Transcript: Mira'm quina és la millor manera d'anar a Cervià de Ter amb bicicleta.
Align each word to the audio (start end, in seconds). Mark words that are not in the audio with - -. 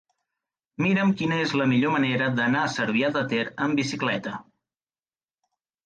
Mira'm 0.85 1.11
quina 1.19 1.37
és 1.41 1.53
la 1.61 1.67
millor 1.75 1.93
manera 1.97 2.31
d'anar 2.41 2.65
a 2.69 2.73
Cervià 2.79 3.13
de 3.19 3.25
Ter 3.35 3.45
amb 3.67 3.81
bicicleta. 3.85 4.37